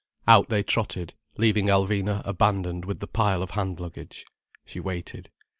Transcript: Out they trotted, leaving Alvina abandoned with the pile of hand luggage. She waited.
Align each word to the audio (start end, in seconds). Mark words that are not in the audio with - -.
Out 0.27 0.49
they 0.49 0.63
trotted, 0.63 1.13
leaving 1.37 1.67
Alvina 1.67 2.23
abandoned 2.25 2.85
with 2.85 3.01
the 3.01 3.07
pile 3.07 3.43
of 3.43 3.51
hand 3.51 3.79
luggage. 3.79 4.25
She 4.65 4.79
waited. 4.79 5.29